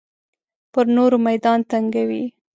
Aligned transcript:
پر 0.71 0.85
نورو 0.95 1.17
میدان 1.27 1.59
تنګوي. 1.69 2.23